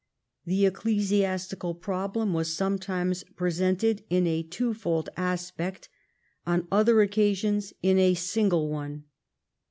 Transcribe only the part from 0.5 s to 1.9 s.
ecclesiastical